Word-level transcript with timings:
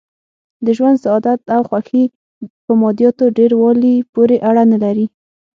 د 0.65 0.67
ژوند 0.77 0.97
سعادت 1.03 1.39
او 1.55 1.61
خوښي 1.69 2.03
په 2.65 2.71
مادیاتو 2.81 3.25
ډېر 3.37 3.51
والي 3.61 3.95
پورې 4.13 4.37
اړه 4.49 4.63
نه 4.71 4.77
لري. 4.83 5.05